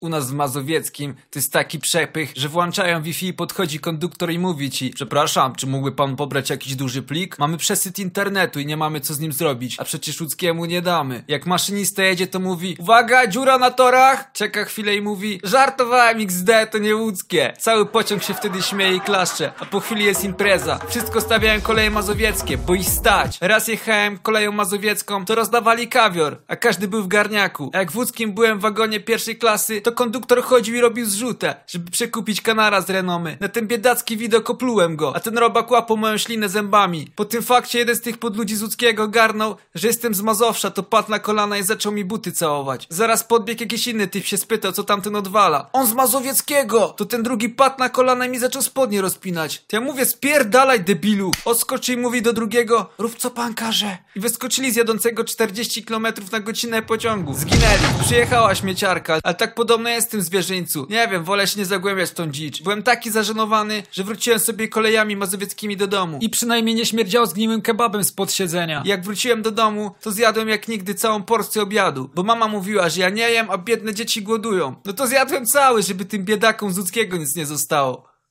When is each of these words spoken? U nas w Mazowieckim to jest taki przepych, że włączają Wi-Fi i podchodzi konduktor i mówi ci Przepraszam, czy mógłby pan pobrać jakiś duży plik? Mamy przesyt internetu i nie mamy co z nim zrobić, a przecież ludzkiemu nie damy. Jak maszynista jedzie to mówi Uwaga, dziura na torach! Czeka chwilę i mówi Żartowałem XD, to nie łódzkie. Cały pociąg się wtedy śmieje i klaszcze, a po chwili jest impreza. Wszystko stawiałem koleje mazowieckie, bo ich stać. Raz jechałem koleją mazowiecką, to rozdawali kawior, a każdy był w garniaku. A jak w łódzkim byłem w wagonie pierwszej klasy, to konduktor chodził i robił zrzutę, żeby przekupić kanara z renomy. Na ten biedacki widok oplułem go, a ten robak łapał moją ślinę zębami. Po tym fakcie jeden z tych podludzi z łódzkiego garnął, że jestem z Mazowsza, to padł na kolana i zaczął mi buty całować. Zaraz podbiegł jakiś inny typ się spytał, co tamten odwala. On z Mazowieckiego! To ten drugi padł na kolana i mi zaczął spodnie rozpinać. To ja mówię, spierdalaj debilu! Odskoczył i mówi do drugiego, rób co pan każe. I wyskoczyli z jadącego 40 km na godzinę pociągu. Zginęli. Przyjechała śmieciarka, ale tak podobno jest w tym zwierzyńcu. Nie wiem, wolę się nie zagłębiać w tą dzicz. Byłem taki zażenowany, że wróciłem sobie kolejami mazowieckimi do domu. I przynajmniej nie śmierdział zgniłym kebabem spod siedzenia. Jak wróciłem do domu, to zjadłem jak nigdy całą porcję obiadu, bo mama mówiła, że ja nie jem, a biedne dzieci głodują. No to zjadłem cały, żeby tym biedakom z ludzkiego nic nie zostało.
U 0.00 0.08
nas 0.08 0.30
w 0.30 0.34
Mazowieckim 0.34 1.14
to 1.14 1.38
jest 1.38 1.52
taki 1.52 1.78
przepych, 1.78 2.32
że 2.36 2.48
włączają 2.48 3.02
Wi-Fi 3.02 3.26
i 3.26 3.32
podchodzi 3.32 3.80
konduktor 3.80 4.30
i 4.30 4.38
mówi 4.38 4.70
ci 4.70 4.90
Przepraszam, 4.90 5.54
czy 5.54 5.66
mógłby 5.66 5.92
pan 5.92 6.16
pobrać 6.16 6.50
jakiś 6.50 6.74
duży 6.74 7.02
plik? 7.02 7.38
Mamy 7.38 7.56
przesyt 7.56 7.98
internetu 7.98 8.60
i 8.60 8.66
nie 8.66 8.76
mamy 8.76 9.00
co 9.00 9.14
z 9.14 9.20
nim 9.20 9.32
zrobić, 9.32 9.76
a 9.78 9.84
przecież 9.84 10.20
ludzkiemu 10.20 10.64
nie 10.64 10.82
damy. 10.82 11.24
Jak 11.28 11.46
maszynista 11.46 12.02
jedzie 12.02 12.26
to 12.26 12.40
mówi 12.40 12.76
Uwaga, 12.78 13.26
dziura 13.26 13.58
na 13.58 13.70
torach! 13.70 14.32
Czeka 14.32 14.64
chwilę 14.64 14.96
i 14.96 15.00
mówi 15.00 15.40
Żartowałem 15.44 16.20
XD, 16.20 16.50
to 16.70 16.78
nie 16.78 16.96
łódzkie. 16.96 17.52
Cały 17.58 17.86
pociąg 17.86 18.22
się 18.22 18.34
wtedy 18.34 18.62
śmieje 18.62 18.96
i 18.96 19.00
klaszcze, 19.00 19.52
a 19.58 19.64
po 19.64 19.80
chwili 19.80 20.04
jest 20.04 20.24
impreza. 20.24 20.78
Wszystko 20.88 21.20
stawiałem 21.20 21.60
koleje 21.60 21.90
mazowieckie, 21.90 22.58
bo 22.58 22.74
ich 22.74 22.88
stać. 22.88 23.38
Raz 23.40 23.68
jechałem 23.68 24.18
koleją 24.18 24.52
mazowiecką, 24.52 25.24
to 25.24 25.34
rozdawali 25.34 25.88
kawior, 25.88 26.42
a 26.48 26.56
każdy 26.56 26.88
był 26.88 27.02
w 27.02 27.08
garniaku. 27.08 27.70
A 27.72 27.78
jak 27.78 27.92
w 27.92 27.96
łódzkim 27.96 28.32
byłem 28.32 28.58
w 28.58 28.62
wagonie 28.62 29.00
pierwszej 29.00 29.38
klasy, 29.38 29.80
to 29.88 29.92
konduktor 29.92 30.42
chodził 30.42 30.74
i 30.74 30.80
robił 30.80 31.06
zrzutę, 31.06 31.54
żeby 31.66 31.90
przekupić 31.90 32.40
kanara 32.40 32.80
z 32.80 32.90
renomy. 32.90 33.36
Na 33.40 33.48
ten 33.48 33.66
biedacki 33.66 34.16
widok 34.16 34.50
oplułem 34.50 34.96
go, 34.96 35.16
a 35.16 35.20
ten 35.20 35.38
robak 35.38 35.70
łapał 35.70 35.96
moją 35.96 36.18
ślinę 36.18 36.48
zębami. 36.48 37.10
Po 37.16 37.24
tym 37.24 37.42
fakcie 37.42 37.78
jeden 37.78 37.96
z 37.96 38.00
tych 38.00 38.18
podludzi 38.18 38.56
z 38.56 38.62
łódzkiego 38.62 39.08
garnął, 39.08 39.56
że 39.74 39.86
jestem 39.86 40.14
z 40.14 40.20
Mazowsza, 40.20 40.70
to 40.70 40.82
padł 40.82 41.10
na 41.10 41.18
kolana 41.18 41.58
i 41.58 41.62
zaczął 41.62 41.92
mi 41.92 42.04
buty 42.04 42.32
całować. 42.32 42.86
Zaraz 42.90 43.24
podbiegł 43.24 43.62
jakiś 43.62 43.86
inny 43.86 44.06
typ 44.06 44.26
się 44.26 44.36
spytał, 44.36 44.72
co 44.72 44.84
tamten 44.84 45.16
odwala. 45.16 45.70
On 45.72 45.86
z 45.86 45.92
Mazowieckiego! 45.92 46.88
To 46.88 47.04
ten 47.04 47.22
drugi 47.22 47.48
padł 47.48 47.78
na 47.78 47.88
kolana 47.88 48.26
i 48.26 48.28
mi 48.28 48.38
zaczął 48.38 48.62
spodnie 48.62 49.00
rozpinać. 49.00 49.64
To 49.66 49.76
ja 49.76 49.80
mówię, 49.80 50.06
spierdalaj 50.06 50.80
debilu! 50.80 51.30
Odskoczył 51.44 51.94
i 51.94 51.98
mówi 51.98 52.22
do 52.22 52.32
drugiego, 52.32 52.90
rób 52.98 53.16
co 53.16 53.30
pan 53.30 53.54
każe. 53.54 53.98
I 54.16 54.20
wyskoczyli 54.20 54.72
z 54.72 54.76
jadącego 54.76 55.24
40 55.24 55.84
km 55.84 56.06
na 56.32 56.40
godzinę 56.40 56.82
pociągu. 56.82 57.34
Zginęli. 57.34 58.04
Przyjechała 58.04 58.54
śmieciarka, 58.54 59.18
ale 59.22 59.34
tak 59.34 59.54
podobno 59.78 59.90
jest 59.90 60.08
w 60.08 60.10
tym 60.10 60.22
zwierzyńcu. 60.22 60.86
Nie 60.90 61.08
wiem, 61.08 61.24
wolę 61.24 61.46
się 61.46 61.58
nie 61.58 61.66
zagłębiać 61.66 62.10
w 62.10 62.14
tą 62.14 62.30
dzicz. 62.30 62.62
Byłem 62.62 62.82
taki 62.82 63.10
zażenowany, 63.10 63.82
że 63.92 64.04
wróciłem 64.04 64.38
sobie 64.38 64.68
kolejami 64.68 65.16
mazowieckimi 65.16 65.76
do 65.76 65.86
domu. 65.86 66.18
I 66.22 66.30
przynajmniej 66.30 66.74
nie 66.74 66.86
śmierdział 66.86 67.26
zgniłym 67.26 67.62
kebabem 67.62 68.04
spod 68.04 68.32
siedzenia. 68.32 68.82
Jak 68.86 69.04
wróciłem 69.04 69.42
do 69.42 69.50
domu, 69.50 69.90
to 70.00 70.12
zjadłem 70.12 70.48
jak 70.48 70.68
nigdy 70.68 70.94
całą 70.94 71.22
porcję 71.22 71.62
obiadu, 71.62 72.10
bo 72.14 72.22
mama 72.22 72.48
mówiła, 72.48 72.88
że 72.88 73.00
ja 73.00 73.10
nie 73.10 73.30
jem, 73.30 73.50
a 73.50 73.58
biedne 73.58 73.94
dzieci 73.94 74.22
głodują. 74.22 74.74
No 74.84 74.92
to 74.92 75.06
zjadłem 75.06 75.46
cały, 75.46 75.82
żeby 75.82 76.04
tym 76.04 76.24
biedakom 76.24 76.72
z 76.72 76.76
ludzkiego 76.78 77.16
nic 77.16 77.36
nie 77.36 77.46
zostało. 77.46 78.07